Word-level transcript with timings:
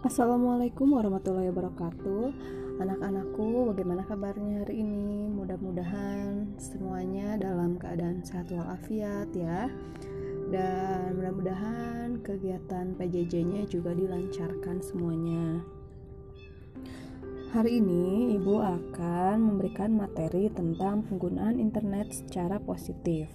Assalamualaikum 0.00 0.96
warahmatullahi 0.96 1.52
wabarakatuh. 1.52 2.32
Anak-anakku 2.80 3.68
bagaimana 3.68 4.00
kabarnya 4.08 4.64
hari 4.64 4.80
ini? 4.80 5.28
Mudah-mudahan 5.28 6.56
semuanya 6.56 7.36
dalam 7.36 7.76
keadaan 7.76 8.24
sehat 8.24 8.48
walafiat 8.48 9.28
ya. 9.36 9.68
Dan 10.48 11.20
mudah-mudahan 11.20 12.16
kegiatan 12.24 12.96
PJJ-nya 12.96 13.68
juga 13.68 13.92
dilancarkan 13.92 14.80
semuanya. 14.80 15.60
Hari 17.52 17.84
ini 17.84 18.40
ibu 18.40 18.56
akan 18.56 19.52
memberikan 19.52 20.00
materi 20.00 20.48
tentang 20.48 21.04
penggunaan 21.12 21.60
internet 21.60 22.08
secara 22.16 22.56
positif 22.56 23.28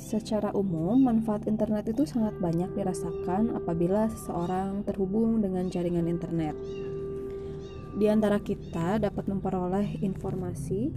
Secara 0.00 0.56
umum, 0.56 0.96
manfaat 0.96 1.44
internet 1.44 1.92
itu 1.92 2.08
sangat 2.08 2.32
banyak 2.40 2.72
dirasakan 2.72 3.52
apabila 3.52 4.08
seseorang 4.08 4.80
terhubung 4.88 5.44
dengan 5.44 5.68
jaringan 5.68 6.08
internet. 6.08 6.56
Di 8.00 8.08
antara 8.08 8.40
kita 8.40 8.96
dapat 8.96 9.28
memperoleh 9.28 10.00
informasi 10.00 10.88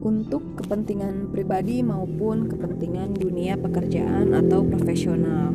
untuk 0.00 0.56
kepentingan 0.56 1.28
pribadi 1.28 1.84
maupun 1.84 2.48
kepentingan 2.48 3.12
dunia 3.12 3.60
pekerjaan 3.60 4.32
atau 4.32 4.64
profesional. 4.64 5.52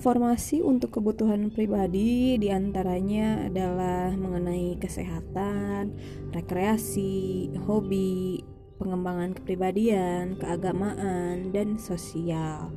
Informasi 0.00 0.64
untuk 0.64 0.96
kebutuhan 0.96 1.52
pribadi 1.52 2.40
di 2.40 2.48
antaranya 2.48 3.44
adalah 3.44 4.08
mengenai 4.16 4.80
kesehatan, 4.80 5.92
rekreasi, 6.32 7.52
hobi, 7.68 8.40
pengembangan 8.80 9.36
kepribadian, 9.36 10.40
keagamaan, 10.40 11.52
dan 11.52 11.76
sosial. 11.76 12.72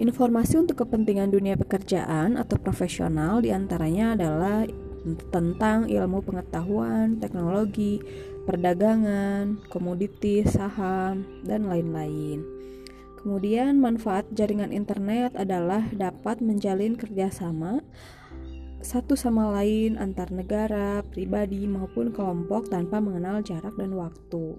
Informasi 0.00 0.56
untuk 0.56 0.80
kepentingan 0.80 1.28
dunia 1.28 1.60
pekerjaan 1.60 2.40
atau 2.40 2.56
profesional 2.56 3.44
di 3.44 3.52
antaranya 3.52 4.16
adalah 4.16 4.64
tentang 5.28 5.92
ilmu 5.92 6.24
pengetahuan, 6.24 7.20
teknologi, 7.20 8.00
perdagangan, 8.48 9.60
komoditi, 9.68 10.40
saham, 10.48 11.28
dan 11.44 11.68
lain-lain. 11.68 12.56
Kemudian 13.18 13.82
manfaat 13.82 14.30
jaringan 14.30 14.70
internet 14.70 15.34
adalah 15.34 15.90
dapat 15.90 16.38
menjalin 16.38 16.94
kerjasama 16.94 17.82
satu 18.78 19.18
sama 19.18 19.50
lain 19.58 19.98
antar 19.98 20.30
negara, 20.30 21.02
pribadi 21.02 21.66
maupun 21.66 22.14
kelompok 22.14 22.70
tanpa 22.70 23.02
mengenal 23.02 23.42
jarak 23.42 23.74
dan 23.74 23.90
waktu. 23.98 24.54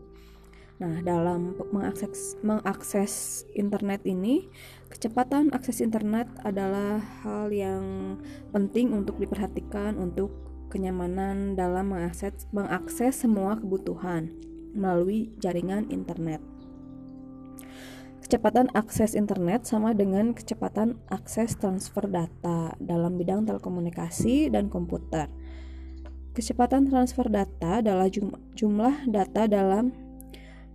Nah, 0.79 0.99
dalam 1.03 1.59
mengakses, 1.71 2.39
mengakses 2.39 3.43
internet 3.51 4.03
ini, 4.07 4.47
kecepatan 4.91 5.51
akses 5.51 5.79
internet 5.83 6.27
adalah 6.43 6.99
hal 7.23 7.51
yang 7.51 8.15
penting 8.51 8.95
untuk 8.95 9.19
diperhatikan 9.19 9.99
untuk 9.99 10.31
kenyamanan 10.71 11.55
dalam 11.55 11.91
mengakses, 11.91 12.47
mengakses 12.55 13.23
semua 13.23 13.59
kebutuhan 13.59 14.31
melalui 14.71 15.35
jaringan 15.39 15.87
internet. 15.91 16.39
Kecepatan 18.29 18.69
akses 18.77 19.17
internet 19.17 19.65
sama 19.65 19.97
dengan 19.97 20.37
kecepatan 20.37 21.01
akses 21.09 21.57
transfer 21.57 22.05
data 22.05 22.77
dalam 22.77 23.17
bidang 23.17 23.49
telekomunikasi 23.49 24.53
dan 24.53 24.69
komputer. 24.69 25.33
Kecepatan 26.37 26.85
transfer 26.93 27.25
data 27.25 27.81
adalah 27.81 28.05
jumlah 28.53 29.09
data 29.09 29.49
dalam 29.49 29.89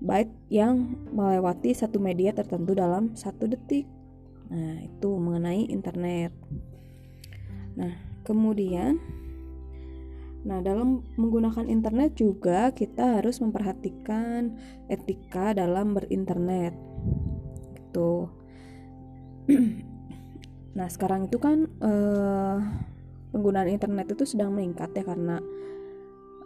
byte 0.02 0.34
yang 0.50 0.98
melewati 1.14 1.70
satu 1.78 2.02
media 2.02 2.34
tertentu 2.34 2.74
dalam 2.74 3.14
satu 3.14 3.46
detik. 3.46 3.86
Nah, 4.50 4.82
itu 4.82 5.14
mengenai 5.14 5.70
internet. 5.70 6.34
Nah, 7.78 7.94
kemudian 8.26 8.98
Nah, 10.44 10.60
dalam 10.60 11.00
menggunakan 11.16 11.72
internet 11.72 12.20
juga 12.20 12.68
kita 12.68 13.16
harus 13.16 13.40
memperhatikan 13.40 14.52
etika 14.92 15.56
dalam 15.56 15.96
berinternet 15.96 16.76
gitu. 17.94 18.10
Nah 20.74 20.90
sekarang 20.90 21.30
itu 21.30 21.38
kan 21.38 21.70
uh, 21.78 22.58
penggunaan 23.30 23.70
internet 23.70 24.10
itu 24.10 24.26
sedang 24.26 24.50
meningkat 24.58 24.90
ya 24.90 25.06
karena 25.06 25.38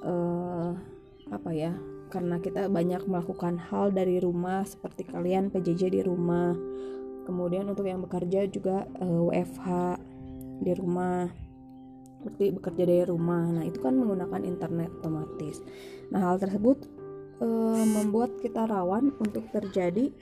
uh, 0.04 0.76
apa 1.32 1.48
ya 1.56 1.72
karena 2.12 2.36
kita 2.36 2.68
banyak 2.68 3.08
melakukan 3.08 3.56
hal 3.56 3.88
dari 3.88 4.20
rumah 4.20 4.68
seperti 4.68 5.08
kalian 5.08 5.48
PJJ 5.48 5.96
di 5.96 6.04
rumah. 6.04 6.52
Kemudian 7.24 7.72
untuk 7.72 7.88
yang 7.88 8.04
bekerja 8.04 8.44
juga 8.52 8.84
uh, 9.00 9.32
eh, 9.32 9.48
WFH 9.48 9.68
di 10.60 10.72
rumah 10.76 11.32
seperti 12.20 12.52
bekerja 12.52 12.84
dari 12.84 13.04
rumah. 13.08 13.48
Nah 13.48 13.64
itu 13.64 13.80
kan 13.80 13.96
menggunakan 13.96 14.44
internet 14.44 14.92
otomatis. 15.00 15.64
Nah 16.12 16.20
hal 16.20 16.36
tersebut 16.36 16.84
uh, 17.40 17.84
membuat 17.96 18.36
kita 18.44 18.68
rawan 18.68 19.16
untuk 19.24 19.48
terjadi 19.56 20.12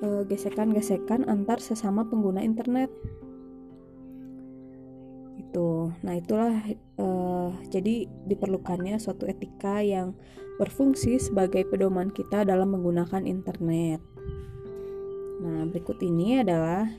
gesekan-gesekan 0.00 1.26
antar 1.26 1.58
sesama 1.58 2.06
pengguna 2.06 2.42
internet. 2.42 2.90
Itu 5.38 5.92
nah 6.06 6.14
itulah 6.14 6.54
uh, 7.00 7.50
jadi 7.72 8.06
diperlukannya 8.26 8.98
suatu 9.02 9.26
etika 9.26 9.82
yang 9.82 10.14
berfungsi 10.58 11.18
sebagai 11.22 11.64
pedoman 11.66 12.10
kita 12.10 12.44
dalam 12.46 12.70
menggunakan 12.74 13.26
internet. 13.26 14.00
Nah 15.38 15.62
berikut 15.70 16.02
ini 16.02 16.42
adalah 16.42 16.90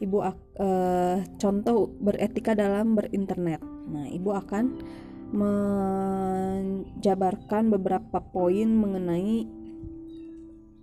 ibu 0.00 0.24
uh, 0.24 1.20
contoh 1.36 1.92
beretika 2.00 2.56
dalam 2.56 2.96
berinternet. 2.96 3.60
Nah 3.88 4.08
ibu 4.08 4.32
akan 4.32 4.80
menjabarkan 5.28 7.68
beberapa 7.68 8.24
poin 8.32 8.72
mengenai 8.72 9.44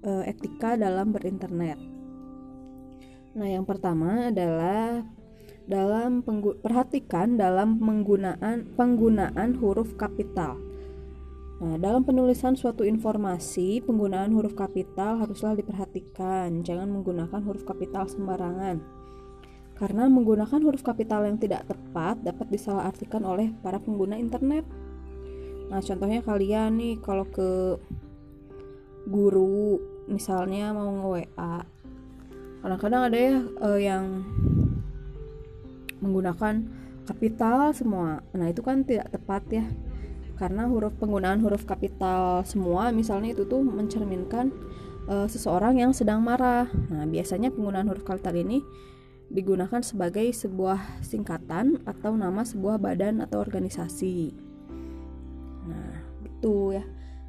uh, 0.06 0.24
etika 0.24 0.78
dalam 0.78 1.12
berinternet. 1.12 1.82
Nah, 3.36 3.48
yang 3.52 3.68
pertama 3.68 4.32
adalah 4.32 5.04
dalam 5.66 6.22
perhatikan 6.62 7.42
dalam 7.42 7.82
penggunaan 7.82 8.78
penggunaan 8.78 9.58
huruf 9.58 9.98
kapital. 9.98 10.56
Nah, 11.56 11.76
dalam 11.82 12.06
penulisan 12.06 12.54
suatu 12.54 12.86
informasi, 12.86 13.82
penggunaan 13.82 14.32
huruf 14.36 14.54
kapital 14.54 15.20
haruslah 15.24 15.58
diperhatikan. 15.58 16.62
Jangan 16.62 16.88
menggunakan 16.92 17.42
huruf 17.44 17.64
kapital 17.64 18.06
sembarangan. 18.06 18.80
Karena 19.76 20.08
menggunakan 20.08 20.60
huruf 20.64 20.84
kapital 20.84 21.28
yang 21.28 21.36
tidak 21.36 21.68
tepat 21.68 22.24
dapat 22.24 22.48
disalahartikan 22.48 23.24
oleh 23.28 23.52
para 23.60 23.80
pengguna 23.80 24.16
internet. 24.16 24.64
Nah, 25.72 25.82
contohnya 25.84 26.24
kalian 26.24 26.80
nih 26.80 26.96
kalau 27.04 27.28
ke 27.28 27.80
guru 29.08 29.80
misalnya 30.06 30.74
mau 30.74 30.90
nge 30.92 31.08
WA 31.10 31.56
kadang-kadang 32.66 33.02
ada 33.06 33.18
ya 33.22 33.36
uh, 33.62 33.78
yang 33.78 34.26
menggunakan 36.02 36.66
kapital 37.06 37.70
semua. 37.78 38.26
Nah 38.34 38.50
itu 38.50 38.66
kan 38.66 38.82
tidak 38.82 39.14
tepat 39.14 39.46
ya. 39.54 39.66
Karena 40.36 40.66
huruf 40.66 40.98
penggunaan 40.98 41.46
huruf 41.46 41.70
kapital 41.70 42.42
semua 42.42 42.90
misalnya 42.90 43.38
itu 43.38 43.46
tuh 43.46 43.62
mencerminkan 43.62 44.50
uh, 45.06 45.30
seseorang 45.30 45.78
yang 45.78 45.94
sedang 45.94 46.26
marah. 46.26 46.66
Nah 46.90 47.06
biasanya 47.06 47.54
penggunaan 47.54 47.86
huruf 47.86 48.02
kapital 48.02 48.34
ini 48.34 48.66
digunakan 49.30 49.86
sebagai 49.86 50.26
sebuah 50.34 51.06
singkatan 51.06 51.86
atau 51.86 52.18
nama 52.18 52.42
sebuah 52.42 52.82
badan 52.82 53.22
atau 53.22 53.46
organisasi. 53.46 54.34
Nah 55.70 56.02
itu 56.26 56.82
ya. 56.82 56.86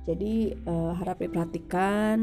Jadi 0.06 0.54
uh, 0.64 0.96
harap 0.96 1.20
diperhatikan 1.20 2.18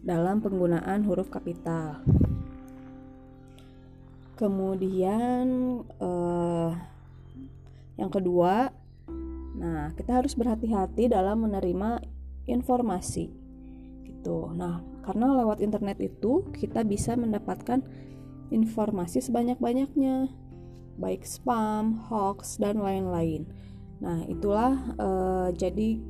dalam 0.00 0.40
penggunaan 0.40 1.04
huruf 1.04 1.28
kapital. 1.28 2.00
Kemudian 4.40 5.46
uh, 6.00 6.72
yang 8.00 8.08
kedua, 8.08 8.72
nah 9.60 9.92
kita 9.92 10.24
harus 10.24 10.32
berhati-hati 10.32 11.12
dalam 11.12 11.44
menerima 11.44 12.00
informasi 12.48 13.28
gitu. 14.08 14.48
Nah, 14.56 14.80
karena 15.04 15.36
lewat 15.44 15.60
internet 15.60 16.00
itu 16.00 16.48
kita 16.56 16.80
bisa 16.88 17.12
mendapatkan 17.16 17.84
informasi 18.48 19.20
sebanyak-banyaknya, 19.20 20.32
baik 20.96 21.28
spam, 21.28 22.00
hoax 22.08 22.56
dan 22.56 22.80
lain-lain. 22.80 23.44
Nah, 24.00 24.24
itulah 24.24 24.96
uh, 24.96 25.48
jadi 25.52 26.00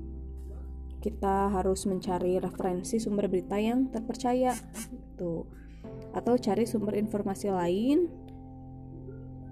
kita 1.00 1.49
harus 1.49 1.88
mencari 1.88 2.37
referensi 2.37 3.00
sumber 3.00 3.26
berita 3.26 3.56
yang 3.56 3.88
terpercaya 3.88 4.52
gitu 4.93 5.49
atau 6.12 6.35
cari 6.37 6.69
sumber 6.69 6.99
informasi 7.00 7.49
lain 7.49 8.11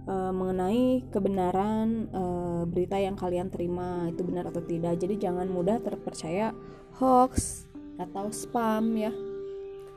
uh, 0.08 0.32
mengenai 0.32 1.06
kebenaran 1.12 2.08
uh, 2.10 2.62
berita 2.64 2.96
yang 2.98 3.14
kalian 3.14 3.52
terima 3.52 4.08
itu 4.10 4.24
benar 4.24 4.50
atau 4.50 4.64
tidak. 4.64 4.98
Jadi 4.98 5.20
jangan 5.20 5.46
mudah 5.46 5.78
terpercaya 5.78 6.56
hoax 6.98 7.64
atau 8.00 8.32
spam 8.32 8.96
ya. 8.96 9.12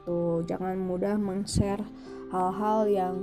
Tuh, 0.01 0.41
jangan 0.49 0.81
mudah 0.81 1.15
men-share 1.15 1.85
hal-hal 2.33 2.89
yang 2.89 3.15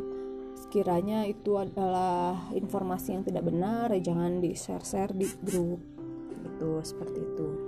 sekiranya 0.55 1.27
itu 1.27 1.59
adalah 1.59 2.51
informasi 2.55 3.19
yang 3.19 3.25
tidak 3.27 3.47
benar, 3.47 3.91
ya 3.95 4.15
jangan 4.15 4.39
di-share-share 4.39 5.11
di 5.15 5.27
grup. 5.43 5.83
Gitu, 6.39 6.71
seperti 6.87 7.19
itu. 7.19 7.68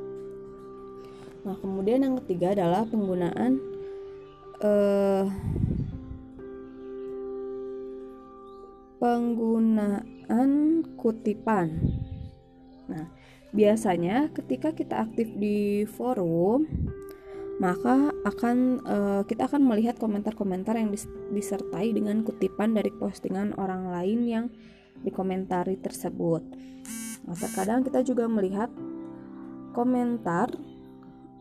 Nah, 1.40 1.56
kemudian 1.56 2.04
yang 2.04 2.20
ketiga 2.20 2.52
adalah 2.52 2.84
penggunaan 2.84 3.56
uh, 4.60 5.24
penggunaan 9.00 10.50
kutipan. 11.00 11.80
Nah, 12.92 13.08
biasanya 13.56 14.28
ketika 14.36 14.76
kita 14.76 15.00
aktif 15.08 15.32
di 15.40 15.88
forum, 15.88 16.68
maka 17.56 18.12
akan 18.28 18.56
uh, 18.84 19.22
kita 19.24 19.48
akan 19.48 19.64
melihat 19.64 19.96
komentar-komentar 19.96 20.76
yang 20.76 20.92
dis 20.92 21.08
disertai 21.32 21.96
dengan 21.96 22.20
kutipan 22.20 22.76
dari 22.76 22.92
postingan 22.92 23.56
orang 23.56 23.88
lain 23.88 24.20
yang 24.28 24.44
dikomentari 25.00 25.80
tersebut. 25.80 26.44
Nah, 27.24 27.36
terkadang 27.36 27.80
kita 27.80 28.04
juga 28.04 28.28
melihat 28.28 28.68
komentar 29.72 30.52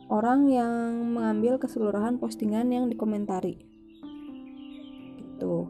orang 0.09 0.50
yang 0.50 1.13
mengambil 1.13 1.61
keseluruhan 1.61 2.17
postingan 2.17 2.73
yang 2.73 2.89
dikomentari. 2.89 3.61
Gitu. 5.21 5.69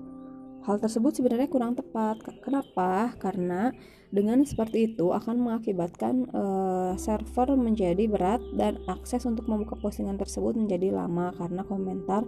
Hal 0.63 0.79
tersebut 0.79 1.15
sebenarnya 1.15 1.51
kurang 1.51 1.75
tepat. 1.75 2.23
Kenapa? 2.43 3.15
Karena 3.19 3.71
dengan 4.09 4.41
seperti 4.41 4.93
itu 4.93 5.13
akan 5.13 5.37
mengakibatkan 5.37 6.27
uh, 6.33 6.93
server 6.97 7.53
menjadi 7.53 8.09
berat 8.09 8.41
dan 8.57 8.81
akses 8.89 9.23
untuk 9.29 9.45
membuka 9.45 9.77
postingan 9.77 10.17
tersebut 10.17 10.57
menjadi 10.57 10.89
lama 10.89 11.29
karena 11.37 11.61
komentar 11.61 12.25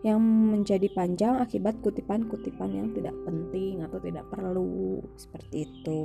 yang 0.00 0.18
menjadi 0.22 0.88
panjang 0.96 1.38
akibat 1.38 1.76
kutipan-kutipan 1.84 2.72
yang 2.72 2.88
tidak 2.96 3.12
penting 3.28 3.84
atau 3.84 4.00
tidak 4.00 4.24
perlu 4.32 5.04
seperti 5.20 5.68
itu. 5.68 6.00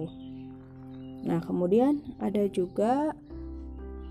Nah, 1.26 1.42
kemudian 1.42 2.06
ada 2.22 2.46
juga 2.52 3.16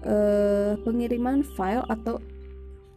uh, 0.04 0.78
pengiriman 0.84 1.42
file 1.56 1.84
atau 1.88 2.20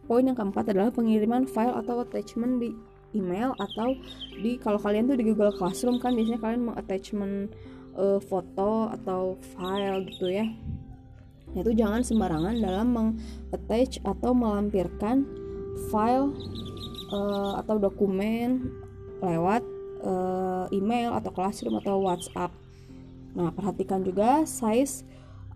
poin 0.08 0.24
yang 0.24 0.36
keempat 0.36 0.72
adalah 0.72 0.88
pengiriman 0.88 1.44
file 1.44 1.76
atau 1.76 2.00
attachment 2.00 2.60
di 2.60 2.72
email 3.16 3.56
atau 3.56 3.96
di 4.40 4.60
kalau 4.60 4.80
kalian 4.80 5.08
tuh 5.08 5.16
di 5.16 5.24
Google 5.24 5.52
Classroom 5.56 6.00
kan 6.00 6.12
biasanya 6.12 6.40
kalian 6.40 6.62
mau 6.68 6.74
attachment 6.76 7.52
uh, 7.96 8.20
foto 8.20 8.92
atau 8.92 9.36
file 9.56 10.04
gitu 10.08 10.28
ya 10.28 10.46
itu 11.56 11.72
jangan 11.72 12.04
sembarangan 12.04 12.60
dalam 12.60 12.86
meng-attach 12.92 14.04
atau 14.04 14.36
melampirkan 14.36 15.24
file 15.88 16.36
uh, 17.08 17.56
atau 17.64 17.80
dokumen 17.80 18.68
lewat 19.24 19.64
uh, 20.04 20.68
email 20.70 21.16
atau 21.16 21.32
classroom 21.32 21.80
atau 21.80 22.04
WhatsApp. 22.04 22.52
Nah, 23.34 23.50
perhatikan 23.54 24.04
juga 24.04 24.44
size 24.44 25.06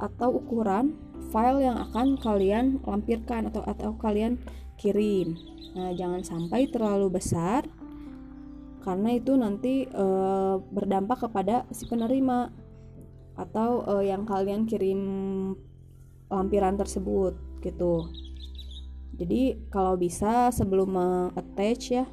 atau 0.03 0.43
ukuran 0.43 0.99
file 1.31 1.63
yang 1.63 1.79
akan 1.79 2.19
kalian 2.19 2.83
lampirkan 2.83 3.47
atau 3.47 3.63
atau 3.63 3.95
kalian 3.95 4.43
kirim. 4.75 5.39
Nah, 5.79 5.95
jangan 5.95 6.27
sampai 6.27 6.67
terlalu 6.67 7.23
besar 7.23 7.65
karena 8.83 9.15
itu 9.15 9.39
nanti 9.39 9.87
e, 9.87 10.07
berdampak 10.59 11.31
kepada 11.31 11.63
si 11.71 11.87
penerima 11.87 12.51
atau 13.39 13.87
e, 13.87 14.11
yang 14.11 14.27
kalian 14.27 14.67
kirim 14.67 15.01
lampiran 16.27 16.75
tersebut 16.75 17.39
gitu. 17.63 18.11
Jadi 19.15 19.71
kalau 19.71 19.95
bisa 19.95 20.51
sebelum 20.51 20.99
attach 21.39 21.95
ya 21.95 22.05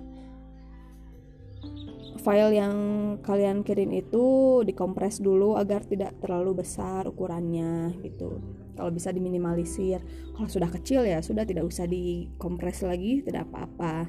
file 2.20 2.52
yang 2.52 2.76
kalian 3.24 3.64
kirim 3.64 3.96
itu 3.96 4.60
dikompres 4.68 5.24
dulu 5.24 5.56
agar 5.56 5.82
tidak 5.88 6.20
terlalu 6.20 6.62
besar 6.62 7.08
ukurannya 7.08 7.96
gitu. 8.04 8.44
Kalau 8.76 8.92
bisa 8.92 9.10
diminimalisir. 9.16 10.04
Kalau 10.36 10.48
sudah 10.52 10.70
kecil 10.72 11.08
ya 11.08 11.24
sudah 11.24 11.48
tidak 11.48 11.66
usah 11.68 11.88
dikompres 11.88 12.84
lagi 12.84 13.24
tidak 13.24 13.48
apa-apa. 13.50 14.08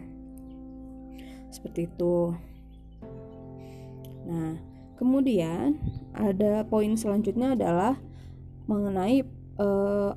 Seperti 1.51 1.87
itu. 1.87 2.35
Nah 4.27 4.59
kemudian 4.99 5.81
ada 6.13 6.67
poin 6.69 6.93
selanjutnya 6.99 7.57
adalah 7.57 7.97
mengenai 8.69 9.25
uh, 9.59 10.13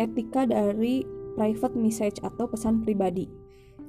etika 0.00 0.44
dari 0.44 1.06
private 1.34 1.76
message 1.76 2.18
atau 2.20 2.48
pesan 2.48 2.82
pribadi. 2.82 3.30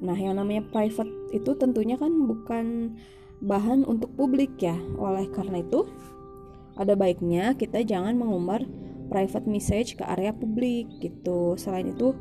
Nah 0.02 0.18
yang 0.18 0.40
namanya 0.40 0.66
private 0.72 1.12
itu 1.32 1.52
tentunya 1.56 1.96
kan 1.96 2.12
bukan 2.12 2.96
bahan 3.44 3.84
untuk 3.84 4.12
publik 4.16 4.56
ya 4.60 4.76
oleh 4.96 5.28
karena 5.32 5.60
itu 5.60 5.88
ada 6.76 6.96
baiknya 6.96 7.56
kita 7.56 7.84
jangan 7.88 8.20
mengumbar 8.20 8.64
private 9.08 9.46
message 9.46 9.96
ke 9.96 10.04
area 10.04 10.34
publik 10.34 10.90
gitu. 11.00 11.56
Selain 11.56 11.94
itu, 11.94 12.18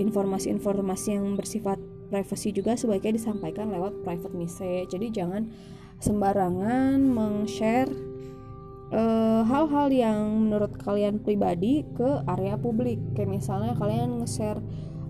informasi-informasi 0.00 1.08
yang 1.14 1.36
bersifat 1.38 1.78
privasi 2.10 2.50
juga 2.54 2.74
sebaiknya 2.74 3.16
disampaikan 3.16 3.70
lewat 3.70 4.02
private 4.02 4.34
message. 4.34 4.90
Jadi 4.90 5.06
jangan 5.14 5.50
sembarangan 6.02 6.98
meng-share 7.00 7.90
uh, 8.90 9.42
hal-hal 9.46 9.88
yang 9.94 10.48
menurut 10.48 10.74
kalian 10.80 11.22
pribadi 11.22 11.86
ke 11.94 12.24
area 12.26 12.58
publik. 12.58 12.98
Kayak 13.14 13.40
misalnya 13.42 13.72
kalian 13.78 14.22
nge-share 14.22 14.60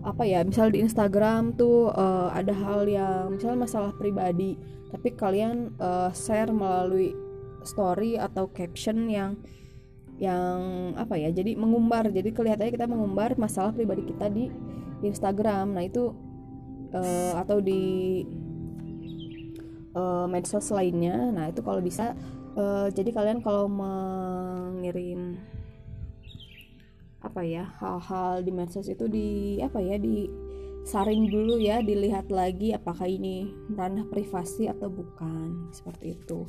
apa 0.05 0.29
ya, 0.29 0.45
misal 0.45 0.69
di 0.69 0.85
Instagram 0.85 1.57
tuh 1.57 1.89
uh, 1.89 2.29
ada 2.29 2.53
hal 2.53 2.85
yang 2.85 3.33
misalnya 3.33 3.65
masalah 3.65 3.93
pribadi, 3.97 4.61
tapi 4.93 5.17
kalian 5.17 5.73
uh, 5.81 6.13
share 6.13 6.53
melalui 6.53 7.17
story 7.65 8.21
atau 8.21 8.53
caption 8.53 9.09
yang 9.09 9.41
yang 10.21 10.93
apa 10.95 11.17
ya 11.17 11.33
jadi 11.33 11.57
mengumbar. 11.57 12.13
Jadi 12.13 12.31
kelihatannya 12.31 12.73
kita 12.77 12.87
mengumbar 12.87 13.35
masalah 13.41 13.73
pribadi 13.73 14.05
kita 14.05 14.29
di 14.29 14.53
Instagram. 15.03 15.75
Nah 15.75 15.83
itu 15.89 16.13
uh, 16.93 17.35
atau 17.41 17.59
di 17.65 18.23
uh, 19.97 20.29
medsos 20.29 20.69
lainnya. 20.71 21.33
Nah 21.33 21.51
itu 21.51 21.65
kalau 21.65 21.81
bisa 21.81 22.13
uh, 22.55 22.87
jadi 22.93 23.11
kalian 23.11 23.41
kalau 23.43 23.67
mengirim 23.67 25.41
apa 27.25 27.41
ya 27.41 27.65
hal-hal 27.81 28.45
di 28.45 28.53
medsos 28.53 28.87
itu 28.93 29.09
di 29.09 29.59
apa 29.65 29.81
ya 29.81 29.97
di 29.97 30.29
saring 30.85 31.33
dulu 31.33 31.57
ya 31.57 31.81
dilihat 31.81 32.29
lagi 32.29 32.77
apakah 32.77 33.09
ini 33.09 33.49
ranah 33.73 34.05
privasi 34.13 34.69
atau 34.69 34.93
bukan 34.93 35.73
seperti 35.73 36.21
itu 36.21 36.45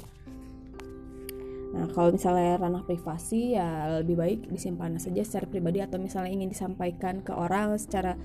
Nah, 1.75 1.91
kalau 1.91 2.15
misalnya 2.15 2.55
ranah 2.55 2.87
privasi 2.87 3.59
ya 3.59 3.99
lebih 3.99 4.15
baik 4.15 4.39
disimpan 4.47 4.95
saja 4.95 5.27
secara 5.27 5.43
pribadi 5.43 5.83
atau 5.83 5.99
misalnya 5.99 6.31
ingin 6.31 6.47
disampaikan 6.47 7.19
ke 7.19 7.35
orang 7.35 7.75
secara 7.75 8.15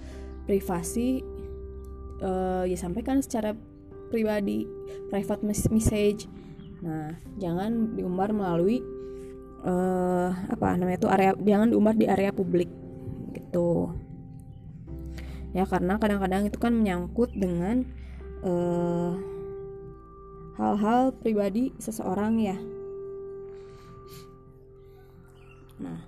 privasi 0.47 1.19
uh, 2.23 2.63
ya 2.63 2.79
sampaikan 2.79 3.19
secara 3.19 3.59
pribadi, 4.15 4.71
private 5.11 5.43
message. 5.43 6.31
Nah, 6.87 7.11
jangan 7.43 7.99
diumbar 7.99 8.31
melalui 8.31 8.79
uh, 9.65 10.31
apa 10.51 10.77
namanya 10.77 10.99
itu 11.01 11.09
area 11.09 11.33
jangan 11.39 11.69
diumbar 11.73 11.95
di 11.97 12.07
area 12.07 12.31
publik 12.33 12.71
gitu. 13.35 13.93
Ya 15.51 15.67
karena 15.67 15.99
kadang-kadang 15.99 16.47
itu 16.47 16.59
kan 16.63 16.73
menyangkut 16.79 17.35
dengan 17.35 17.83
uh, 18.47 19.19
hal-hal 20.55 21.11
pribadi 21.19 21.75
seseorang 21.83 22.39
ya 22.39 22.55
Nah, 25.81 26.01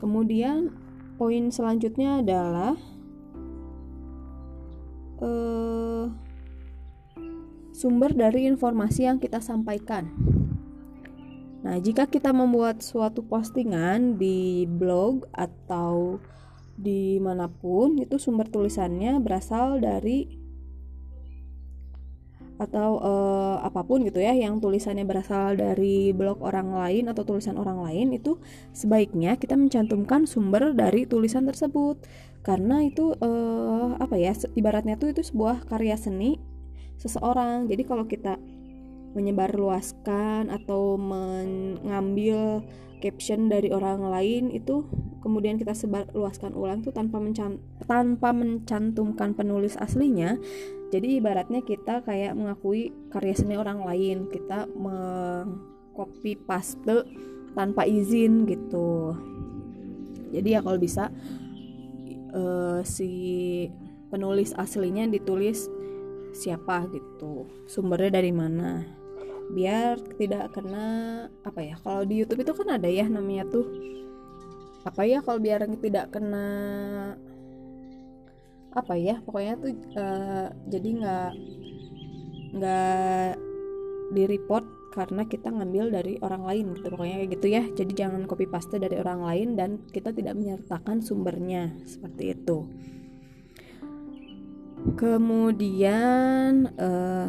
kemudian 0.00 0.72
poin 1.20 1.52
selanjutnya 1.52 2.24
adalah 2.24 2.74
uh, 5.20 6.08
sumber 7.76 8.16
dari 8.16 8.48
informasi 8.48 9.04
yang 9.06 9.20
kita 9.20 9.44
sampaikan. 9.44 10.08
Nah, 11.64 11.80
jika 11.80 12.04
kita 12.04 12.36
membuat 12.36 12.84
suatu 12.84 13.24
postingan 13.24 14.20
di 14.20 14.68
blog 14.68 15.24
atau 15.32 16.20
di 16.76 17.16
mana 17.16 17.48
pun, 17.48 17.96
itu 17.96 18.20
sumber 18.20 18.52
tulisannya 18.52 19.16
berasal 19.24 19.80
dari 19.80 20.44
atau 22.54 23.02
uh, 23.02 23.58
apa 23.66 23.82
pun 23.82 24.06
gitu 24.06 24.22
ya 24.22 24.30
yang 24.30 24.62
tulisannya 24.62 25.02
berasal 25.02 25.58
dari 25.58 26.14
blog 26.14 26.38
orang 26.38 26.70
lain 26.70 27.10
atau 27.10 27.26
tulisan 27.26 27.58
orang 27.58 27.82
lain 27.82 28.14
itu 28.14 28.38
sebaiknya 28.70 29.34
kita 29.34 29.58
mencantumkan 29.58 30.30
sumber 30.30 30.70
dari 30.70 31.08
tulisan 31.08 31.48
tersebut. 31.50 31.98
Karena 32.46 32.84
itu 32.84 33.16
uh, 33.18 33.98
apa 33.98 34.14
ya 34.20 34.36
ibaratnya 34.54 35.00
tuh 35.00 35.10
itu 35.16 35.24
sebuah 35.24 35.66
karya 35.66 35.98
seni 35.98 36.38
seseorang. 37.00 37.66
Jadi 37.66 37.82
kalau 37.88 38.06
kita 38.06 38.38
menyebarluaskan 39.14 40.50
atau 40.50 40.98
mengambil 40.98 42.66
caption 42.98 43.52
dari 43.52 43.68
orang 43.68 44.00
lain 44.00 44.48
itu 44.50 44.88
kemudian 45.20 45.60
kita 45.60 45.76
sebarluaskan 45.76 46.56
ulang 46.56 46.80
tuh 46.80 46.92
tanpa 46.92 47.20
mencan 47.20 47.60
tanpa 47.84 48.32
mencantumkan 48.32 49.36
penulis 49.36 49.76
aslinya. 49.76 50.40
Jadi 50.88 51.18
ibaratnya 51.18 51.60
kita 51.64 52.06
kayak 52.06 52.38
mengakui 52.38 52.94
karya 53.10 53.34
seni 53.34 53.58
orang 53.58 53.82
lain 53.82 54.30
kita 54.30 54.70
mengcopy 54.72 56.38
paste 56.44 57.06
tanpa 57.52 57.86
izin 57.86 58.46
gitu. 58.48 59.14
Jadi 60.34 60.48
ya 60.58 60.60
kalau 60.64 60.78
bisa 60.80 61.12
uh, 62.34 62.80
si 62.82 63.10
penulis 64.10 64.54
aslinya 64.54 65.06
ditulis 65.10 65.70
siapa 66.34 66.90
gitu 66.90 67.46
sumbernya 67.70 68.18
dari 68.18 68.34
mana 68.34 68.82
biar 69.52 70.00
tidak 70.16 70.56
kena 70.56 70.86
apa 71.44 71.60
ya 71.60 71.76
kalau 71.84 72.08
di 72.08 72.24
YouTube 72.24 72.46
itu 72.46 72.52
kan 72.56 72.80
ada 72.80 72.88
ya 72.88 73.04
namanya 73.04 73.44
tuh. 73.50 73.66
Apa 74.84 75.04
ya 75.08 75.24
kalau 75.24 75.40
biar 75.40 75.64
tidak 75.80 76.12
kena 76.12 76.46
apa 78.74 78.94
ya 78.98 79.22
pokoknya 79.22 79.54
tuh 79.62 79.70
uh, 79.94 80.48
jadi 80.66 80.88
nggak 80.98 81.32
nggak 82.58 83.32
di 84.14 84.22
report 84.26 84.66
karena 84.94 85.26
kita 85.26 85.50
ngambil 85.50 85.90
dari 85.90 86.14
orang 86.22 86.46
lain 86.46 86.64
gitu 86.78 86.86
pokoknya 86.92 87.16
kayak 87.18 87.30
gitu 87.34 87.46
ya. 87.50 87.62
Jadi 87.66 87.92
jangan 87.98 88.22
copy 88.30 88.46
paste 88.46 88.78
dari 88.78 88.94
orang 89.00 89.26
lain 89.26 89.48
dan 89.58 89.70
kita 89.90 90.14
tidak 90.14 90.38
menyertakan 90.38 91.02
sumbernya 91.02 91.74
seperti 91.82 92.36
itu. 92.36 92.68
Kemudian 94.94 96.70
uh, 96.78 97.28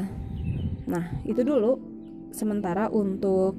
nah 0.85 1.05
itu 1.25 1.41
dulu 1.41 1.94
sementara 2.35 2.91
untuk 2.91 3.55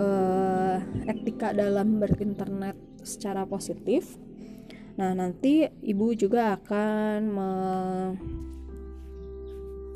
uh, 0.00 0.80
etika 1.04 1.52
dalam 1.52 2.00
berinternet 2.00 2.74
secara 3.04 3.44
positif 3.44 4.16
nah 4.94 5.10
nanti 5.10 5.66
ibu 5.82 6.14
juga 6.14 6.54
akan 6.54 7.18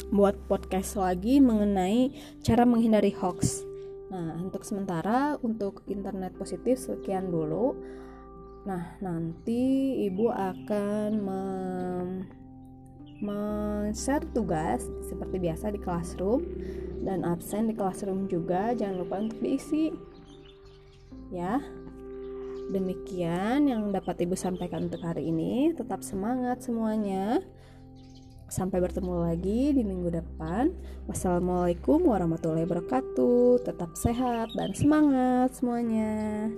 membuat 0.08 0.42
podcast 0.50 0.98
lagi 0.98 1.38
mengenai 1.38 2.10
cara 2.42 2.66
menghindari 2.66 3.14
hoax. 3.14 3.62
Nah 4.10 4.40
untuk 4.42 4.66
sementara 4.66 5.38
untuk 5.44 5.86
internet 5.86 6.34
positif 6.34 6.82
sekian 6.82 7.30
dulu. 7.30 7.78
Nah 8.66 8.98
nanti 8.98 9.94
ibu 10.10 10.34
akan 10.34 11.14
men-share 13.22 14.26
tugas 14.34 14.82
seperti 15.06 15.38
biasa 15.38 15.70
di 15.70 15.78
classroom 15.78 16.42
dan 17.02 17.26
absen 17.26 17.70
di 17.70 17.74
classroom 17.74 18.26
juga 18.26 18.74
jangan 18.74 18.96
lupa 19.02 19.22
untuk 19.22 19.38
diisi. 19.42 19.92
Ya. 21.32 21.60
Demikian 22.68 23.64
yang 23.64 23.88
dapat 23.90 24.20
ibu 24.28 24.36
sampaikan 24.36 24.92
untuk 24.92 25.00
hari 25.00 25.32
ini. 25.32 25.72
Tetap 25.72 26.04
semangat 26.04 26.60
semuanya. 26.60 27.40
Sampai 28.48 28.80
bertemu 28.80 29.24
lagi 29.28 29.72
di 29.72 29.82
minggu 29.84 30.12
depan. 30.12 30.72
Wassalamualaikum 31.08 32.04
warahmatullahi 32.04 32.68
wabarakatuh. 32.68 33.64
Tetap 33.64 33.96
sehat 33.96 34.52
dan 34.52 34.76
semangat 34.76 35.56
semuanya 35.56 36.52